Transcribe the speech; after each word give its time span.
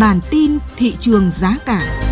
Bản 0.00 0.20
tin 0.30 0.58
thị 0.76 0.96
trường 1.00 1.30
giá 1.30 1.56
cả. 1.66 2.06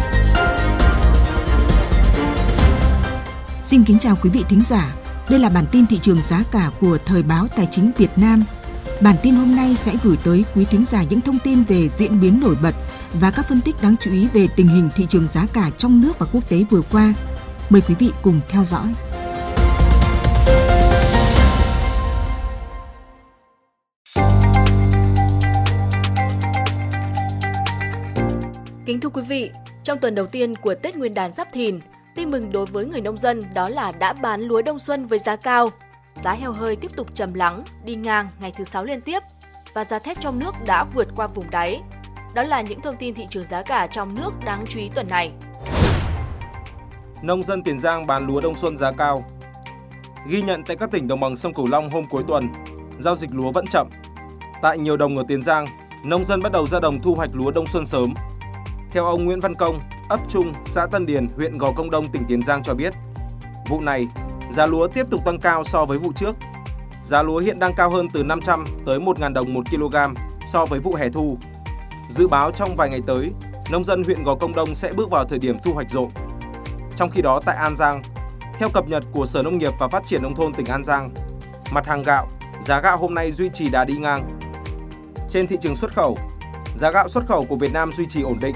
Xin 3.63 3.85
kính 3.85 3.99
chào 3.99 4.17
quý 4.23 4.31
vị 4.31 4.45
thính 4.49 4.63
giả. 4.69 4.95
Đây 5.29 5.39
là 5.39 5.51
bản 5.51 5.65
tin 5.73 5.87
thị 5.87 5.99
trường 6.03 6.23
giá 6.23 6.43
cả 6.51 6.71
của 6.81 6.99
Thời 7.07 7.23
báo 7.23 7.47
Tài 7.57 7.69
chính 7.71 7.91
Việt 7.99 8.11
Nam. 8.17 8.45
Bản 9.01 9.17
tin 9.23 9.35
hôm 9.35 9.57
nay 9.57 9.77
sẽ 9.77 9.95
gửi 10.03 10.17
tới 10.25 10.45
quý 10.55 10.65
thính 10.65 10.85
giả 10.91 11.03
những 11.03 11.21
thông 11.21 11.39
tin 11.39 11.63
về 11.63 11.89
diễn 11.89 12.21
biến 12.21 12.41
nổi 12.41 12.57
bật 12.63 12.75
và 13.13 13.31
các 13.31 13.49
phân 13.49 13.61
tích 13.61 13.83
đáng 13.83 13.97
chú 14.01 14.13
ý 14.13 14.29
về 14.33 14.49
tình 14.57 14.69
hình 14.69 14.89
thị 14.97 15.07
trường 15.09 15.29
giá 15.29 15.47
cả 15.53 15.71
trong 15.79 16.01
nước 16.01 16.19
và 16.19 16.27
quốc 16.33 16.49
tế 16.49 16.65
vừa 16.71 16.83
qua. 16.83 17.15
Mời 17.71 17.81
quý 17.81 17.95
vị 17.99 18.11
cùng 18.23 18.41
theo 18.49 18.65
dõi. 18.65 18.87
Kính 28.89 29.01
thưa 29.01 29.09
quý 29.09 29.23
vị, 29.29 29.51
trong 29.85 29.99
tuần 29.99 30.15
đầu 30.15 30.27
tiên 30.27 30.57
của 30.57 30.75
Tết 30.75 30.97
Nguyên 30.97 31.15
đán 31.15 31.33
Giáp 31.33 31.53
Thìn, 31.53 31.81
tin 32.15 32.31
mừng 32.31 32.53
đối 32.53 32.67
với 32.67 32.87
người 32.87 33.01
nông 33.01 33.17
dân 33.17 33.45
đó 33.55 33.69
là 33.69 33.93
đã 33.93 34.13
bán 34.13 34.41
lúa 34.41 34.63
đông 34.63 34.79
xuân 34.79 35.07
với 35.07 35.19
giá 35.19 35.37
cao. 35.37 35.71
Giá 36.15 36.33
heo 36.33 36.53
hơi 36.53 36.77
tiếp 36.77 36.91
tục 36.97 37.15
trầm 37.15 37.35
lắng, 37.35 37.63
đi 37.85 37.95
ngang 37.95 38.29
ngày 38.41 38.53
thứ 38.57 38.65
6 38.65 38.85
liên 38.85 39.01
tiếp 39.01 39.23
và 39.75 39.85
giá 39.85 39.99
thép 39.99 40.21
trong 40.21 40.39
nước 40.39 40.55
đã 40.67 40.85
vượt 40.95 41.09
qua 41.17 41.27
vùng 41.27 41.51
đáy. 41.51 41.81
Đó 42.35 42.43
là 42.43 42.61
những 42.61 42.81
thông 42.81 42.97
tin 42.97 43.15
thị 43.15 43.27
trường 43.31 43.45
giá 43.45 43.63
cả 43.63 43.87
trong 43.87 44.15
nước 44.15 44.31
đáng 44.45 44.65
chú 44.69 44.81
ý 44.81 44.89
tuần 44.95 45.09
này. 45.09 45.33
Nông 47.23 47.43
dân 47.43 47.63
Tiền 47.63 47.81
Giang 47.81 48.07
bán 48.07 48.27
lúa 48.27 48.41
đông 48.41 48.57
xuân 48.57 48.77
giá 48.77 48.93
cao. 48.93 49.25
Ghi 50.27 50.43
nhận 50.43 50.65
tại 50.65 50.77
các 50.77 50.91
tỉnh 50.91 51.09
đồng 51.09 51.21
bằng 51.21 51.37
sông 51.37 51.55
Cửu 51.55 51.67
Long 51.67 51.91
hôm 51.91 52.05
cuối 52.11 52.23
tuần, 52.29 52.49
giao 52.99 53.17
dịch 53.17 53.31
lúa 53.33 53.51
vẫn 53.53 53.65
chậm. 53.73 53.89
Tại 54.63 54.79
nhiều 54.79 54.97
đồng 54.97 55.17
ở 55.17 55.25
Tiền 55.29 55.43
Giang, 55.43 55.67
nông 56.05 56.25
dân 56.25 56.43
bắt 56.43 56.53
đầu 56.53 56.67
ra 56.67 56.81
đồng 56.81 57.03
thu 57.03 57.15
hoạch 57.15 57.31
lúa 57.33 57.51
đông 57.51 57.67
xuân 57.67 57.87
sớm 57.87 58.15
theo 58.91 59.05
ông 59.05 59.25
Nguyễn 59.25 59.41
Văn 59.41 59.55
Công, 59.55 59.79
ấp 60.09 60.21
Trung, 60.29 60.53
xã 60.67 60.87
Tân 60.87 61.07
Điền, 61.07 61.27
huyện 61.37 61.59
Gò 61.59 61.73
Công 61.73 61.91
Đông, 61.91 62.09
tỉnh 62.09 62.25
Tiền 62.29 62.43
Giang 62.43 62.63
cho 62.63 62.75
biết, 62.75 62.95
vụ 63.69 63.81
này 63.81 64.07
giá 64.53 64.67
lúa 64.67 64.89
tiếp 64.89 65.07
tục 65.11 65.25
tăng 65.25 65.39
cao 65.39 65.65
so 65.65 65.85
với 65.85 65.99
vụ 65.99 66.13
trước. 66.13 66.37
Giá 67.03 67.23
lúa 67.23 67.39
hiện 67.39 67.59
đang 67.59 67.75
cao 67.75 67.91
hơn 67.91 68.07
từ 68.13 68.23
500 68.23 68.65
tới 68.87 68.99
1.000 68.99 69.33
đồng 69.33 69.55
một 69.55 69.63
kg 69.71 69.97
so 70.53 70.65
với 70.65 70.81
vụ 70.81 70.95
hè 70.95 71.09
thu. 71.09 71.39
Dự 72.11 72.29
báo 72.29 72.51
trong 72.51 72.77
vài 72.77 72.91
ngày 72.91 73.01
tới, 73.07 73.29
nông 73.71 73.85
dân 73.85 74.05
huyện 74.05 74.25
Gò 74.25 74.35
Công 74.35 74.55
Đông 74.55 74.75
sẽ 74.75 74.93
bước 74.93 75.11
vào 75.11 75.25
thời 75.25 75.39
điểm 75.39 75.57
thu 75.65 75.73
hoạch 75.73 75.91
rộ. 75.91 76.09
Trong 76.97 77.11
khi 77.11 77.23
đó 77.23 77.41
tại 77.45 77.57
An 77.57 77.77
Giang, 77.77 78.03
theo 78.59 78.69
cập 78.69 78.89
nhật 78.89 79.05
của 79.13 79.27
Sở 79.27 79.43
Nông 79.43 79.59
nghiệp 79.59 79.73
và 79.79 79.89
Phát 79.89 80.03
triển 80.07 80.23
Nông 80.23 80.35
thôn 80.35 80.53
tỉnh 80.53 80.67
An 80.67 80.85
Giang, 80.85 81.11
mặt 81.73 81.87
hàng 81.87 82.03
gạo, 82.03 82.27
giá 82.65 82.81
gạo 82.81 82.97
hôm 82.97 83.15
nay 83.15 83.33
duy 83.33 83.51
trì 83.55 83.71
đà 83.71 83.85
đi 83.85 83.97
ngang. 83.97 84.25
Trên 85.31 85.47
thị 85.47 85.57
trường 85.61 85.77
xuất 85.77 85.95
khẩu, 85.95 86.19
giá 86.77 86.91
gạo 86.91 87.09
xuất 87.09 87.27
khẩu 87.27 87.45
của 87.45 87.57
Việt 87.57 87.73
Nam 87.73 87.93
duy 87.93 88.07
trì 88.07 88.23
ổn 88.23 88.37
định 88.41 88.55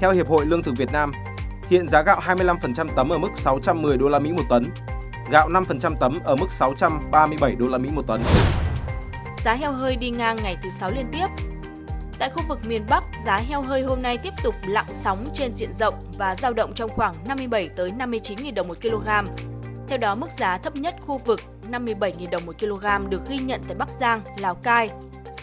theo 0.00 0.12
Hiệp 0.12 0.28
hội 0.28 0.46
Lương 0.46 0.62
thực 0.62 0.76
Việt 0.76 0.92
Nam, 0.92 1.12
hiện 1.68 1.88
giá 1.88 2.02
gạo 2.02 2.20
25% 2.20 2.88
tấm 2.96 3.08
ở 3.08 3.18
mức 3.18 3.28
610 3.34 3.96
đô 3.96 4.08
la 4.08 4.18
Mỹ 4.18 4.32
một 4.32 4.42
tấn, 4.48 4.64
gạo 5.30 5.48
5% 5.48 5.94
tấm 6.00 6.18
ở 6.24 6.36
mức 6.36 6.52
637 6.52 7.56
đô 7.58 7.68
la 7.68 7.78
Mỹ 7.78 7.88
một 7.92 8.06
tấn. 8.06 8.20
Giá 9.44 9.54
heo 9.54 9.72
hơi 9.72 9.96
đi 9.96 10.10
ngang 10.10 10.36
ngày 10.42 10.56
thứ 10.62 10.70
6 10.70 10.90
liên 10.90 11.06
tiếp. 11.12 11.26
Tại 12.18 12.30
khu 12.34 12.42
vực 12.48 12.58
miền 12.66 12.82
Bắc, 12.88 13.04
giá 13.24 13.36
heo 13.36 13.62
hơi 13.62 13.82
hôm 13.82 14.02
nay 14.02 14.18
tiếp 14.18 14.34
tục 14.42 14.54
lặng 14.66 14.84
sóng 14.92 15.28
trên 15.34 15.54
diện 15.54 15.70
rộng 15.78 15.94
và 16.18 16.34
dao 16.34 16.52
động 16.52 16.72
trong 16.74 16.90
khoảng 16.90 17.14
57 17.28 17.68
tới 17.68 17.92
59.000 17.98 18.54
đồng 18.54 18.68
một 18.68 18.76
kg. 18.82 19.08
Theo 19.88 19.98
đó, 19.98 20.14
mức 20.14 20.30
giá 20.38 20.58
thấp 20.58 20.76
nhất 20.76 20.94
khu 21.00 21.18
vực 21.18 21.40
57.000 21.70 22.30
đồng 22.30 22.46
một 22.46 22.58
kg 22.60 23.10
được 23.10 23.20
ghi 23.28 23.38
nhận 23.38 23.60
tại 23.68 23.76
Bắc 23.78 23.88
Giang, 24.00 24.20
Lào 24.38 24.54
Cai, 24.54 24.90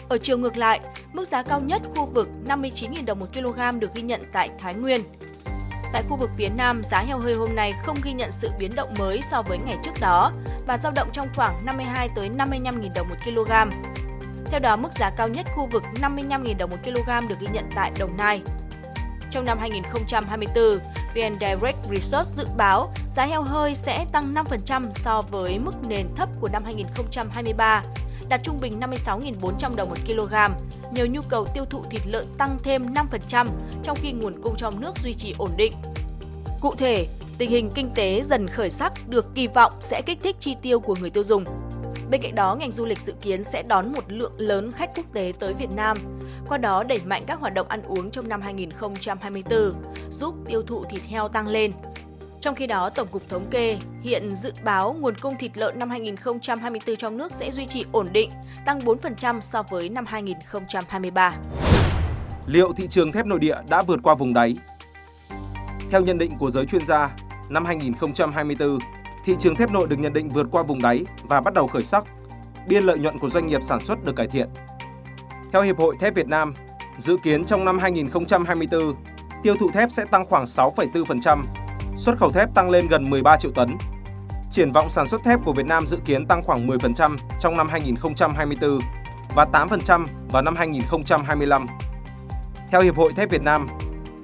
ở 0.08 0.18
chiều 0.18 0.38
ngược 0.38 0.56
lại, 0.56 0.80
mức 1.12 1.28
giá 1.28 1.42
cao 1.42 1.60
nhất 1.60 1.82
khu 1.94 2.06
vực 2.06 2.28
59.000 2.46 3.04
đồng 3.04 3.18
một 3.18 3.26
kg 3.32 3.80
được 3.80 3.94
ghi 3.94 4.02
nhận 4.02 4.20
tại 4.32 4.48
Thái 4.58 4.74
Nguyên. 4.74 5.00
Tại 5.92 6.02
khu 6.08 6.16
vực 6.16 6.30
phía 6.36 6.48
Nam, 6.48 6.82
giá 6.84 6.98
heo 6.98 7.18
hơi 7.18 7.34
hôm 7.34 7.54
nay 7.54 7.72
không 7.84 7.96
ghi 8.02 8.12
nhận 8.12 8.32
sự 8.32 8.50
biến 8.58 8.74
động 8.74 8.94
mới 8.98 9.22
so 9.22 9.42
với 9.42 9.58
ngày 9.58 9.76
trước 9.84 10.00
đó 10.00 10.32
và 10.66 10.78
dao 10.78 10.92
động 10.92 11.08
trong 11.12 11.28
khoảng 11.36 11.66
52 11.66 12.08
tới 12.14 12.30
55.000 12.36 12.94
đồng 12.94 13.08
một 13.08 13.16
kg. 13.24 13.52
Theo 14.50 14.60
đó, 14.60 14.76
mức 14.76 14.88
giá 14.98 15.10
cao 15.10 15.28
nhất 15.28 15.46
khu 15.54 15.68
vực 15.72 15.82
55.000 16.00 16.56
đồng 16.58 16.70
một 16.70 16.76
kg 16.84 17.28
được 17.28 17.40
ghi 17.40 17.48
nhận 17.52 17.64
tại 17.74 17.92
Đồng 17.98 18.16
Nai. 18.16 18.42
Trong 19.30 19.44
năm 19.44 19.58
2024, 19.58 20.78
VN 21.14 21.38
Direct 21.40 21.76
Research 21.90 22.28
dự 22.28 22.46
báo 22.56 22.92
giá 23.16 23.24
heo 23.24 23.42
hơi 23.42 23.74
sẽ 23.74 24.06
tăng 24.12 24.34
5% 24.34 24.90
so 24.94 25.22
với 25.30 25.58
mức 25.58 25.74
nền 25.88 26.06
thấp 26.16 26.28
của 26.40 26.48
năm 26.52 26.62
2023 26.64 27.82
đạt 28.28 28.40
trung 28.42 28.58
bình 28.60 28.80
56.400 28.80 29.76
đồng 29.76 29.88
một 29.88 29.98
kg, 30.06 30.34
nhờ 30.92 31.06
nhu 31.10 31.20
cầu 31.28 31.46
tiêu 31.54 31.64
thụ 31.64 31.82
thịt 31.90 32.02
lợn 32.06 32.26
tăng 32.38 32.58
thêm 32.62 32.94
5% 32.94 33.46
trong 33.82 33.98
khi 34.00 34.12
nguồn 34.12 34.32
cung 34.42 34.56
trong 34.56 34.80
nước 34.80 34.92
duy 35.02 35.14
trì 35.14 35.34
ổn 35.38 35.50
định. 35.56 35.72
Cụ 36.60 36.74
thể, 36.74 37.06
tình 37.38 37.50
hình 37.50 37.70
kinh 37.74 37.90
tế 37.94 38.22
dần 38.22 38.46
khởi 38.46 38.70
sắc 38.70 38.92
được 39.08 39.34
kỳ 39.34 39.46
vọng 39.46 39.72
sẽ 39.80 40.02
kích 40.06 40.18
thích 40.22 40.36
chi 40.40 40.56
tiêu 40.62 40.80
của 40.80 40.96
người 41.00 41.10
tiêu 41.10 41.24
dùng. 41.24 41.44
Bên 42.10 42.22
cạnh 42.22 42.34
đó, 42.34 42.54
ngành 42.54 42.72
du 42.72 42.84
lịch 42.84 42.98
dự 42.98 43.12
kiến 43.20 43.44
sẽ 43.44 43.62
đón 43.62 43.92
một 43.92 44.04
lượng 44.08 44.32
lớn 44.36 44.72
khách 44.72 44.90
quốc 44.96 45.06
tế 45.12 45.32
tới 45.38 45.54
Việt 45.54 45.70
Nam, 45.76 45.98
qua 46.48 46.58
đó 46.58 46.82
đẩy 46.82 47.00
mạnh 47.06 47.22
các 47.26 47.40
hoạt 47.40 47.54
động 47.54 47.68
ăn 47.68 47.82
uống 47.82 48.10
trong 48.10 48.28
năm 48.28 48.40
2024, 48.40 49.72
giúp 50.10 50.34
tiêu 50.46 50.62
thụ 50.62 50.84
thịt 50.84 51.02
heo 51.02 51.28
tăng 51.28 51.48
lên, 51.48 51.72
trong 52.40 52.54
khi 52.54 52.66
đó, 52.66 52.90
Tổng 52.90 53.08
cục 53.08 53.28
Thống 53.28 53.46
kê 53.50 53.78
hiện 54.02 54.36
dự 54.36 54.52
báo 54.64 54.96
nguồn 55.00 55.14
cung 55.14 55.34
thịt 55.38 55.58
lợn 55.58 55.78
năm 55.78 55.90
2024 55.90 56.96
trong 56.96 57.16
nước 57.16 57.32
sẽ 57.32 57.50
duy 57.50 57.66
trì 57.66 57.84
ổn 57.92 58.08
định, 58.12 58.30
tăng 58.66 58.78
4% 58.78 59.40
so 59.40 59.62
với 59.62 59.88
năm 59.88 60.06
2023. 60.06 61.34
Liệu 62.46 62.72
thị 62.72 62.88
trường 62.90 63.12
thép 63.12 63.26
nội 63.26 63.38
địa 63.38 63.56
đã 63.68 63.82
vượt 63.82 64.00
qua 64.02 64.14
vùng 64.14 64.34
đáy? 64.34 64.56
Theo 65.90 66.00
nhận 66.00 66.18
định 66.18 66.32
của 66.38 66.50
giới 66.50 66.66
chuyên 66.66 66.86
gia, 66.86 67.10
năm 67.48 67.64
2024, 67.64 68.78
thị 69.24 69.34
trường 69.40 69.56
thép 69.56 69.70
nội 69.70 69.88
được 69.88 69.98
nhận 69.98 70.12
định 70.12 70.28
vượt 70.28 70.46
qua 70.50 70.62
vùng 70.62 70.82
đáy 70.82 71.04
và 71.22 71.40
bắt 71.40 71.54
đầu 71.54 71.66
khởi 71.66 71.82
sắc. 71.82 72.04
Biên 72.68 72.84
lợi 72.84 72.98
nhuận 72.98 73.18
của 73.18 73.28
doanh 73.28 73.46
nghiệp 73.46 73.60
sản 73.64 73.80
xuất 73.80 74.04
được 74.04 74.16
cải 74.16 74.26
thiện. 74.26 74.48
Theo 75.52 75.62
Hiệp 75.62 75.78
hội 75.78 75.96
Thép 76.00 76.14
Việt 76.14 76.28
Nam, 76.28 76.54
dự 76.98 77.16
kiến 77.22 77.44
trong 77.44 77.64
năm 77.64 77.78
2024, 77.78 78.94
tiêu 79.42 79.56
thụ 79.60 79.70
thép 79.70 79.92
sẽ 79.92 80.04
tăng 80.04 80.26
khoảng 80.26 80.44
6,4%, 80.44 81.38
xuất 81.98 82.18
khẩu 82.18 82.30
thép 82.30 82.54
tăng 82.54 82.70
lên 82.70 82.88
gần 82.88 83.10
13 83.10 83.36
triệu 83.36 83.50
tấn. 83.54 83.76
Triển 84.50 84.72
vọng 84.72 84.90
sản 84.90 85.08
xuất 85.08 85.24
thép 85.24 85.44
của 85.44 85.52
Việt 85.52 85.66
Nam 85.66 85.86
dự 85.86 85.96
kiến 86.04 86.26
tăng 86.26 86.42
khoảng 86.42 86.66
10% 86.66 87.16
trong 87.40 87.56
năm 87.56 87.68
2024 87.68 88.78
và 89.34 89.46
8% 89.52 90.06
vào 90.30 90.42
năm 90.42 90.56
2025. 90.56 91.66
Theo 92.70 92.80
Hiệp 92.80 92.96
hội 92.96 93.12
Thép 93.12 93.30
Việt 93.30 93.42
Nam, 93.42 93.68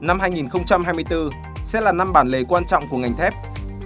năm 0.01 0.21
2024 0.21 1.31
sẽ 1.65 1.81
là 1.81 1.93
năm 1.93 2.13
bản 2.13 2.29
lề 2.29 2.45
quan 2.49 2.65
trọng 2.65 2.89
của 2.89 2.97
ngành 2.97 3.15
thép, 3.15 3.35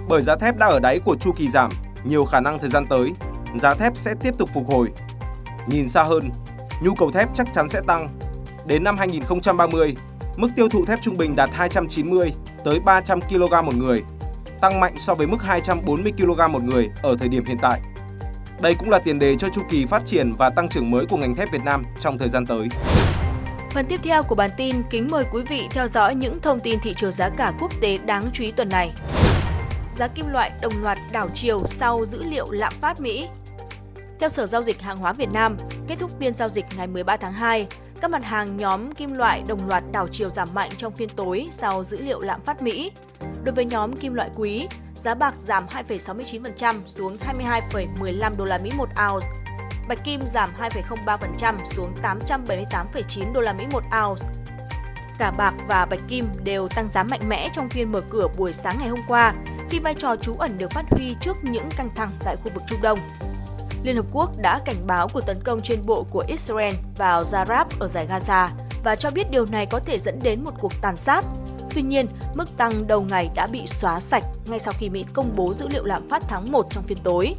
bởi 0.07 0.21
giá 0.21 0.35
thép 0.35 0.57
đã 0.57 0.67
ở 0.67 0.79
đáy 0.79 0.99
của 1.05 1.15
chu 1.15 1.31
kỳ 1.31 1.49
giảm, 1.49 1.71
nhiều 2.03 2.25
khả 2.25 2.39
năng 2.39 2.59
thời 2.59 2.69
gian 2.69 2.85
tới, 2.85 3.09
giá 3.61 3.73
thép 3.73 3.97
sẽ 3.97 4.15
tiếp 4.21 4.33
tục 4.37 4.49
phục 4.53 4.67
hồi. 4.67 4.87
Nhìn 5.67 5.89
xa 5.89 6.03
hơn, 6.03 6.29
nhu 6.83 6.95
cầu 6.95 7.11
thép 7.11 7.29
chắc 7.35 7.47
chắn 7.53 7.69
sẽ 7.69 7.81
tăng. 7.87 8.07
Đến 8.65 8.83
năm 8.83 8.97
2030, 8.97 9.95
mức 10.39 10.49
tiêu 10.55 10.69
thụ 10.69 10.85
thép 10.85 11.01
trung 11.01 11.17
bình 11.17 11.35
đạt 11.35 11.49
290 11.53 12.31
tới 12.63 12.79
300 12.79 13.21
kg 13.21 13.65
một 13.65 13.75
người, 13.75 14.03
tăng 14.61 14.79
mạnh 14.79 14.93
so 14.99 15.13
với 15.13 15.27
mức 15.27 15.37
240 15.41 16.13
kg 16.17 16.51
một 16.51 16.63
người 16.63 16.89
ở 17.01 17.15
thời 17.19 17.27
điểm 17.27 17.45
hiện 17.45 17.57
tại. 17.61 17.79
Đây 18.61 18.75
cũng 18.79 18.89
là 18.89 18.99
tiền 18.99 19.19
đề 19.19 19.35
cho 19.35 19.49
chu 19.49 19.61
kỳ 19.69 19.85
phát 19.85 20.01
triển 20.05 20.33
và 20.33 20.49
tăng 20.49 20.69
trưởng 20.69 20.91
mới 20.91 21.05
của 21.05 21.17
ngành 21.17 21.35
thép 21.35 21.51
Việt 21.51 21.63
Nam 21.65 21.83
trong 21.99 22.17
thời 22.17 22.29
gian 22.29 22.45
tới. 22.45 22.67
Phần 23.71 23.85
tiếp 23.85 23.99
theo 24.03 24.23
của 24.23 24.35
bản 24.35 24.49
tin 24.57 24.75
kính 24.89 25.07
mời 25.11 25.23
quý 25.33 25.41
vị 25.49 25.67
theo 25.71 25.87
dõi 25.87 26.15
những 26.15 26.39
thông 26.41 26.59
tin 26.59 26.79
thị 26.79 26.93
trường 26.97 27.11
giá 27.11 27.29
cả 27.29 27.53
quốc 27.59 27.71
tế 27.81 27.97
đáng 28.05 28.29
chú 28.33 28.43
ý 28.43 28.51
tuần 28.51 28.69
này. 28.69 28.91
Giá 29.95 30.07
kim 30.07 30.25
loại 30.31 30.51
đồng 30.61 30.73
loạt 30.81 30.97
đảo 31.11 31.29
chiều 31.33 31.63
sau 31.67 32.05
dữ 32.05 32.23
liệu 32.23 32.51
lạm 32.51 32.73
phát 32.81 33.01
Mỹ. 33.01 33.27
Theo 34.19 34.29
Sở 34.29 34.45
Giao 34.45 34.63
dịch 34.63 34.81
Hàng 34.81 34.97
hóa 34.97 35.13
Việt 35.13 35.29
Nam, 35.33 35.57
kết 35.87 35.99
thúc 35.99 36.11
phiên 36.19 36.33
giao 36.33 36.49
dịch 36.49 36.65
ngày 36.77 36.87
13 36.87 37.17
tháng 37.17 37.33
2, 37.33 37.67
các 38.01 38.11
mặt 38.11 38.23
hàng 38.23 38.57
nhóm 38.57 38.91
kim 38.91 39.13
loại 39.13 39.43
đồng 39.47 39.67
loạt 39.67 39.83
đảo 39.91 40.07
chiều 40.11 40.29
giảm 40.29 40.49
mạnh 40.53 40.71
trong 40.77 40.93
phiên 40.93 41.09
tối 41.09 41.47
sau 41.51 41.83
dữ 41.83 42.01
liệu 42.01 42.19
lạm 42.19 42.41
phát 42.41 42.61
Mỹ. 42.61 42.91
Đối 43.43 43.55
với 43.55 43.65
nhóm 43.65 43.95
kim 43.95 44.13
loại 44.13 44.29
quý, 44.35 44.67
giá 44.95 45.15
bạc 45.15 45.33
giảm 45.39 45.65
2,69% 45.67 46.75
xuống 46.85 47.17
22,15 47.71 48.37
đô 48.37 48.45
la 48.45 48.57
Mỹ 48.57 48.71
một 48.77 48.89
ounce. 49.11 49.27
Bạch 49.87 50.03
kim 50.03 50.21
giảm 50.27 50.49
2,03% 50.59 51.55
xuống 51.65 51.93
878,9 52.03 53.33
đô 53.33 53.41
la 53.41 53.53
Mỹ 53.53 53.63
một 53.71 53.83
ounce. 54.07 54.25
Cả 55.17 55.31
bạc 55.31 55.53
và 55.67 55.87
bạch 55.89 55.99
kim 56.07 56.27
đều 56.43 56.67
tăng 56.67 56.89
giá 56.89 57.03
mạnh 57.03 57.21
mẽ 57.29 57.49
trong 57.53 57.69
phiên 57.69 57.91
mở 57.91 58.01
cửa 58.09 58.27
buổi 58.37 58.53
sáng 58.53 58.75
ngày 58.79 58.89
hôm 58.89 59.01
qua, 59.07 59.33
khi 59.69 59.79
vai 59.79 59.93
trò 59.93 60.15
trú 60.15 60.33
ẩn 60.33 60.57
được 60.57 60.71
phát 60.71 60.85
huy 60.91 61.15
trước 61.21 61.37
những 61.43 61.69
căng 61.77 61.89
thẳng 61.95 62.11
tại 62.25 62.35
khu 62.35 62.51
vực 62.53 62.63
Trung 62.67 62.81
Đông. 62.81 62.99
Liên 63.83 63.95
Hợp 63.95 64.05
Quốc 64.13 64.31
đã 64.41 64.59
cảnh 64.65 64.75
báo 64.87 65.07
cuộc 65.13 65.21
tấn 65.25 65.37
công 65.43 65.61
trên 65.61 65.79
bộ 65.85 66.05
của 66.11 66.23
Israel 66.27 66.75
vào 66.97 67.23
Zarab 67.23 67.65
ở 67.79 67.87
giải 67.87 68.07
Gaza 68.07 68.47
và 68.83 68.95
cho 68.95 69.11
biết 69.11 69.31
điều 69.31 69.45
này 69.45 69.65
có 69.65 69.79
thể 69.79 69.99
dẫn 69.99 70.19
đến 70.23 70.43
một 70.43 70.51
cuộc 70.59 70.71
tàn 70.81 70.97
sát. 70.97 71.25
Tuy 71.75 71.81
nhiên, 71.81 72.07
mức 72.35 72.57
tăng 72.57 72.87
đầu 72.87 73.01
ngày 73.01 73.29
đã 73.35 73.47
bị 73.47 73.67
xóa 73.67 73.99
sạch 73.99 74.23
ngay 74.45 74.59
sau 74.59 74.73
khi 74.77 74.89
Mỹ 74.89 75.05
công 75.13 75.35
bố 75.35 75.53
dữ 75.53 75.67
liệu 75.67 75.85
lạm 75.85 76.09
phát 76.09 76.23
tháng 76.27 76.51
1 76.51 76.67
trong 76.71 76.83
phiên 76.83 76.97
tối. 77.03 77.35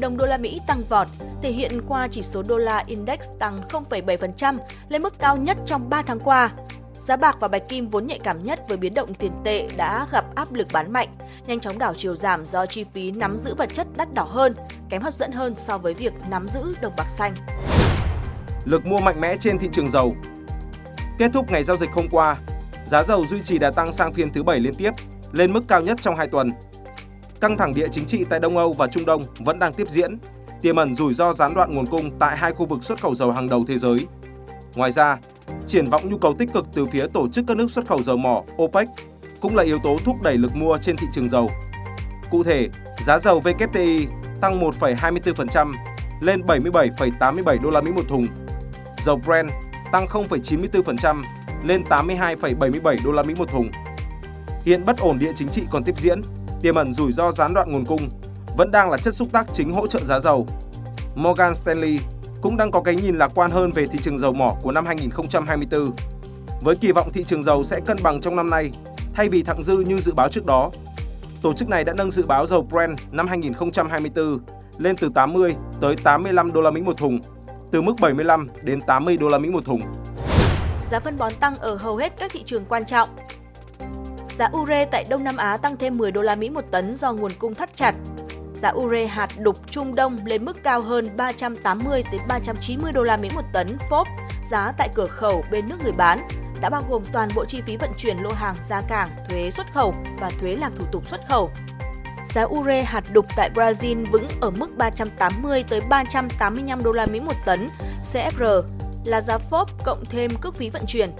Đồng 0.00 0.16
đô 0.16 0.26
la 0.26 0.36
Mỹ 0.36 0.60
tăng 0.66 0.82
vọt, 0.88 1.06
thể 1.42 1.50
hiện 1.50 1.82
qua 1.88 2.08
chỉ 2.08 2.22
số 2.22 2.42
đô 2.42 2.56
la 2.56 2.84
index 2.86 3.20
tăng 3.38 3.60
0,7% 3.68 4.58
lên 4.88 5.02
mức 5.02 5.18
cao 5.18 5.36
nhất 5.36 5.56
trong 5.66 5.90
3 5.90 6.02
tháng 6.02 6.20
qua. 6.20 6.50
Giá 6.98 7.16
bạc 7.16 7.36
và 7.40 7.48
bạch 7.48 7.68
kim 7.68 7.88
vốn 7.88 8.06
nhạy 8.06 8.18
cảm 8.18 8.42
nhất 8.42 8.68
với 8.68 8.76
biến 8.76 8.94
động 8.94 9.14
tiền 9.14 9.32
tệ 9.44 9.68
đã 9.76 10.06
gặp 10.12 10.24
áp 10.34 10.52
lực 10.52 10.68
bán 10.72 10.92
mạnh, 10.92 11.08
nhanh 11.46 11.60
chóng 11.60 11.78
đảo 11.78 11.94
chiều 11.96 12.16
giảm 12.16 12.46
do 12.46 12.66
chi 12.66 12.84
phí 12.84 13.10
nắm 13.10 13.38
giữ 13.38 13.54
vật 13.54 13.74
chất 13.74 13.86
đắt 13.96 14.14
đỏ 14.14 14.22
hơn, 14.22 14.54
kém 14.88 15.02
hấp 15.02 15.14
dẫn 15.14 15.32
hơn 15.32 15.56
so 15.56 15.78
với 15.78 15.94
việc 15.94 16.12
nắm 16.30 16.48
giữ 16.48 16.74
đồng 16.80 16.92
bạc 16.96 17.08
xanh. 17.08 17.34
Lực 18.64 18.86
mua 18.86 18.98
mạnh 18.98 19.20
mẽ 19.20 19.36
trên 19.40 19.58
thị 19.58 19.68
trường 19.72 19.90
dầu 19.90 20.14
Kết 21.18 21.30
thúc 21.34 21.50
ngày 21.50 21.64
giao 21.64 21.76
dịch 21.76 21.90
hôm 21.90 22.06
qua, 22.10 22.36
giá 22.90 23.02
dầu 23.02 23.26
duy 23.30 23.42
trì 23.44 23.58
đà 23.58 23.70
tăng 23.70 23.92
sang 23.92 24.12
phiên 24.12 24.32
thứ 24.32 24.42
bảy 24.42 24.60
liên 24.60 24.74
tiếp, 24.74 24.90
lên 25.32 25.52
mức 25.52 25.64
cao 25.68 25.80
nhất 25.80 25.98
trong 26.02 26.16
2 26.16 26.26
tuần. 26.28 26.50
Căng 27.40 27.56
thẳng 27.56 27.74
địa 27.74 27.88
chính 27.92 28.06
trị 28.06 28.24
tại 28.30 28.40
Đông 28.40 28.56
Âu 28.56 28.72
và 28.72 28.86
Trung 28.86 29.04
Đông 29.04 29.24
vẫn 29.38 29.58
đang 29.58 29.72
tiếp 29.72 29.90
diễn, 29.90 30.18
tiềm 30.60 30.76
ẩn 30.76 30.94
rủi 30.94 31.14
ro 31.14 31.32
gián 31.32 31.54
đoạn 31.54 31.72
nguồn 31.72 31.86
cung 31.86 32.10
tại 32.18 32.36
hai 32.36 32.52
khu 32.52 32.66
vực 32.66 32.84
xuất 32.84 33.00
khẩu 33.00 33.14
dầu 33.14 33.32
hàng 33.32 33.48
đầu 33.48 33.64
thế 33.68 33.78
giới. 33.78 34.06
Ngoài 34.78 34.90
ra, 34.90 35.18
triển 35.66 35.90
vọng 35.90 36.08
nhu 36.08 36.18
cầu 36.18 36.34
tích 36.34 36.52
cực 36.52 36.66
từ 36.74 36.86
phía 36.86 37.06
tổ 37.06 37.28
chức 37.28 37.44
các 37.48 37.56
nước 37.56 37.70
xuất 37.70 37.86
khẩu 37.86 38.02
dầu 38.02 38.16
mỏ 38.16 38.42
OPEC 38.62 38.88
cũng 39.40 39.56
là 39.56 39.62
yếu 39.62 39.78
tố 39.78 39.96
thúc 40.04 40.16
đẩy 40.22 40.36
lực 40.36 40.56
mua 40.56 40.78
trên 40.82 40.96
thị 40.96 41.06
trường 41.14 41.30
dầu. 41.30 41.50
Cụ 42.30 42.44
thể, 42.44 42.68
giá 43.06 43.18
dầu 43.18 43.40
WTI 43.44 44.06
tăng 44.40 44.60
1,24% 44.60 45.72
lên 46.20 46.40
77,87 46.40 47.62
đô 47.62 47.70
la 47.70 47.80
Mỹ 47.80 47.92
một 47.92 48.08
thùng. 48.08 48.26
Dầu 49.04 49.20
Brent 49.26 49.50
tăng 49.92 50.06
0,94% 50.06 51.22
lên 51.64 51.84
82,77 51.88 52.96
đô 53.04 53.12
la 53.12 53.22
Mỹ 53.22 53.34
một 53.34 53.48
thùng. 53.48 53.68
Hiện 54.64 54.84
bất 54.84 54.98
ổn 54.98 55.18
địa 55.18 55.32
chính 55.36 55.48
trị 55.48 55.62
còn 55.70 55.84
tiếp 55.84 55.94
diễn, 55.98 56.20
tiềm 56.62 56.74
ẩn 56.74 56.94
rủi 56.94 57.12
ro 57.12 57.32
gián 57.32 57.54
đoạn 57.54 57.72
nguồn 57.72 57.84
cung 57.84 58.08
vẫn 58.56 58.70
đang 58.70 58.90
là 58.90 58.98
chất 58.98 59.14
xúc 59.14 59.28
tác 59.32 59.46
chính 59.54 59.72
hỗ 59.72 59.86
trợ 59.86 59.98
giá 60.04 60.20
dầu. 60.20 60.46
Morgan 61.14 61.54
Stanley 61.54 61.98
cũng 62.42 62.56
đang 62.56 62.70
có 62.70 62.80
cái 62.80 62.94
nhìn 62.94 63.18
lạc 63.18 63.30
quan 63.34 63.50
hơn 63.50 63.72
về 63.72 63.86
thị 63.86 63.98
trường 64.02 64.18
dầu 64.18 64.32
mỏ 64.32 64.56
của 64.62 64.72
năm 64.72 64.86
2024. 64.86 65.90
Với 66.60 66.76
kỳ 66.76 66.92
vọng 66.92 67.10
thị 67.12 67.24
trường 67.24 67.42
dầu 67.42 67.64
sẽ 67.64 67.80
cân 67.86 67.96
bằng 68.02 68.20
trong 68.20 68.36
năm 68.36 68.50
nay, 68.50 68.70
thay 69.14 69.28
vì 69.28 69.42
thặng 69.42 69.62
dư 69.62 69.78
như 69.78 69.98
dự 70.00 70.12
báo 70.14 70.28
trước 70.28 70.46
đó. 70.46 70.70
Tổ 71.42 71.52
chức 71.52 71.68
này 71.68 71.84
đã 71.84 71.92
nâng 71.92 72.10
dự 72.10 72.22
báo 72.22 72.46
dầu 72.46 72.60
Brent 72.70 72.98
năm 73.12 73.28
2024 73.28 74.38
lên 74.78 74.96
từ 74.96 75.10
80 75.14 75.54
tới 75.80 75.96
85 75.96 76.52
đô 76.52 76.60
la 76.60 76.70
Mỹ 76.70 76.80
một 76.80 76.96
thùng, 76.96 77.20
từ 77.70 77.82
mức 77.82 77.94
75 78.00 78.48
đến 78.62 78.80
80 78.80 79.16
đô 79.16 79.28
la 79.28 79.38
Mỹ 79.38 79.48
một 79.48 79.64
thùng. 79.64 79.80
Giá 80.86 81.00
phân 81.00 81.18
bón 81.18 81.32
tăng 81.40 81.56
ở 81.56 81.74
hầu 81.74 81.96
hết 81.96 82.12
các 82.18 82.32
thị 82.32 82.42
trường 82.46 82.64
quan 82.68 82.84
trọng. 82.84 83.08
Giá 84.30 84.50
ure 84.56 84.84
tại 84.84 85.04
Đông 85.08 85.24
Nam 85.24 85.36
Á 85.36 85.56
tăng 85.56 85.76
thêm 85.76 85.98
10 85.98 86.12
đô 86.12 86.22
la 86.22 86.34
Mỹ 86.34 86.50
một 86.50 86.64
tấn 86.70 86.94
do 86.94 87.12
nguồn 87.12 87.32
cung 87.38 87.54
thắt 87.54 87.76
chặt 87.76 87.94
giá 88.58 88.72
ure 88.74 89.06
hạt 89.06 89.28
đục 89.38 89.56
Trung 89.70 89.94
Đông 89.94 90.18
lên 90.24 90.44
mức 90.44 90.62
cao 90.62 90.80
hơn 90.80 91.08
380 91.16 92.02
đến 92.12 92.20
390 92.28 92.92
đô 92.92 93.02
la 93.02 93.16
Mỹ 93.16 93.30
một 93.34 93.44
tấn 93.52 93.76
phốp, 93.90 94.08
giá 94.50 94.72
tại 94.78 94.88
cửa 94.94 95.06
khẩu 95.06 95.44
bên 95.50 95.68
nước 95.68 95.76
người 95.82 95.92
bán 95.92 96.28
đã 96.60 96.70
bao 96.70 96.82
gồm 96.90 97.02
toàn 97.12 97.28
bộ 97.34 97.44
chi 97.44 97.60
phí 97.60 97.76
vận 97.76 97.90
chuyển 97.98 98.16
lô 98.16 98.32
hàng 98.32 98.56
ra 98.68 98.80
cảng, 98.88 99.08
thuế 99.28 99.50
xuất 99.50 99.66
khẩu 99.74 99.94
và 100.20 100.30
thuế 100.40 100.54
làm 100.54 100.72
thủ 100.78 100.84
tục 100.92 101.08
xuất 101.08 101.20
khẩu. 101.28 101.50
Giá 102.26 102.42
ure 102.42 102.82
hạt 102.82 103.04
đục 103.12 103.26
tại 103.36 103.50
Brazil 103.54 104.04
vững 104.10 104.28
ở 104.40 104.50
mức 104.50 104.76
380 104.76 105.64
tới 105.68 105.80
385 105.88 106.82
đô 106.82 106.92
la 106.92 107.06
Mỹ 107.06 107.20
một 107.20 107.36
tấn 107.46 107.68
CFR 108.12 108.62
là 109.04 109.20
giá 109.20 109.38
phốp 109.38 109.84
cộng 109.84 110.04
thêm 110.04 110.30
cước 110.40 110.56
phí 110.56 110.68
vận 110.68 110.82
chuyển. 110.86 111.10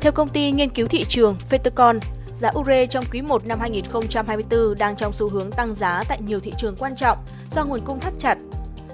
Theo 0.00 0.12
công 0.12 0.28
ty 0.28 0.52
nghiên 0.52 0.70
cứu 0.70 0.88
thị 0.88 1.04
trường 1.08 1.36
Fettercon, 1.50 1.98
Giá 2.34 2.50
ure 2.58 2.86
trong 2.86 3.04
quý 3.12 3.22
1 3.22 3.46
năm 3.46 3.60
2024 3.60 4.78
đang 4.78 4.96
trong 4.96 5.12
xu 5.12 5.28
hướng 5.28 5.50
tăng 5.50 5.74
giá 5.74 6.04
tại 6.08 6.18
nhiều 6.26 6.40
thị 6.40 6.52
trường 6.58 6.76
quan 6.78 6.96
trọng 6.96 7.18
do 7.50 7.64
nguồn 7.64 7.80
cung 7.80 8.00
thắt 8.00 8.12
chặt. 8.18 8.38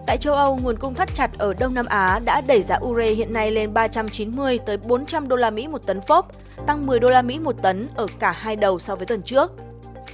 Tại 0.07 0.17
châu 0.19 0.35
Âu, 0.35 0.59
nguồn 0.63 0.77
cung 0.77 0.95
thắt 0.95 1.15
chặt 1.15 1.31
ở 1.39 1.55
Đông 1.55 1.75
Nam 1.75 1.87
Á 1.87 2.21
đã 2.25 2.41
đẩy 2.41 2.63
giá 2.63 2.79
ure 2.83 3.11
hiện 3.11 3.33
nay 3.33 3.51
lên 3.51 3.75
390 3.75 4.59
tới 4.67 4.77
400 4.77 5.29
đô 5.29 5.37
la 5.37 5.51
Mỹ 5.51 5.69
một 5.69 5.87
tấn 5.87 6.01
phốp, 6.01 6.33
tăng 6.67 6.87
10 6.87 7.01
đô 7.01 7.09
la 7.09 7.23
Mỹ 7.23 7.39
một 7.39 7.63
tấn 7.63 7.87
ở 7.95 8.07
cả 8.19 8.33
hai 8.33 8.57
đầu 8.57 8.79
so 8.79 8.97
với 8.97 9.07
tuần 9.07 9.23
trước. 9.23 9.53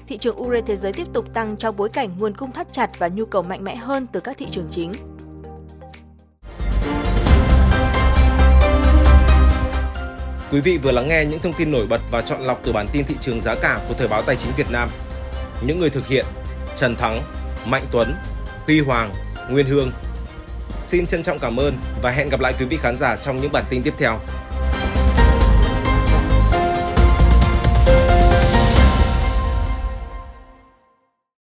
Thị 0.07 0.19
trường 0.19 0.41
ure 0.41 0.61
thế 0.61 0.77
giới 0.77 0.93
tiếp 0.93 1.07
tục 1.13 1.35
tăng 1.35 1.57
trong 1.57 1.77
bối 1.77 1.89
cảnh 1.89 2.11
nguồn 2.19 2.33
cung 2.33 2.53
thắt 2.53 2.73
chặt 2.73 2.91
và 2.99 3.09
nhu 3.09 3.25
cầu 3.25 3.43
mạnh 3.43 3.65
mẽ 3.65 3.77
hơn 3.77 4.07
từ 4.13 4.21
các 4.21 4.39
thị 4.39 4.47
trường 4.51 4.69
chính. 4.71 4.93
Quý 10.53 10.61
vị 10.61 10.79
vừa 10.79 10.93
lắng 10.93 11.09
nghe 11.09 11.25
những 11.25 11.41
thông 11.41 11.53
tin 11.53 11.73
nổi 11.73 11.87
bật 11.87 12.01
và 12.11 12.23
chọn 12.23 12.43
lọc 12.43 12.61
từ 12.65 12.73
bản 12.73 12.87
tin 12.93 13.05
thị 13.05 13.15
trường 13.21 13.41
giá 13.41 13.55
cả 13.55 13.81
của 13.89 13.95
Thời 13.95 14.09
báo 14.09 14.23
Tài 14.23 14.37
chính 14.37 14.53
Việt 14.57 14.71
Nam. 14.71 14.89
Những 15.67 15.81
người 15.81 15.91
thực 15.91 16.07
hiện 16.07 16.25
Trần 16.75 16.97
Thắng, 16.97 17.23
Mạnh 17.67 17.85
Tuấn, 17.91 18.15
Huy 18.67 18.81
Hoàng, 18.81 19.13
Nguyên 19.51 19.67
Hương. 19.67 19.93
Xin 20.81 21.07
trân 21.07 21.23
trọng 21.23 21.39
cảm 21.39 21.57
ơn 21.57 21.77
và 22.03 22.11
hẹn 22.11 22.29
gặp 22.29 22.41
lại 22.41 22.55
quý 22.59 22.65
vị 22.65 22.79
khán 22.83 22.97
giả 22.97 23.17
trong 23.17 23.41
những 23.41 23.53
bản 23.53 23.65
tin 23.71 23.83
tiếp 23.83 23.95
theo. 23.99 24.21